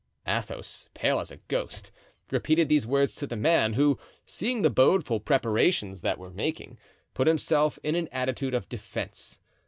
[0.37, 1.91] '"Athos, pale as a ghost,
[2.31, 6.79] repeated these words to the man, who, seeing the bodeful preparations that were making,
[7.13, 9.37] put himself in an attitude of defense.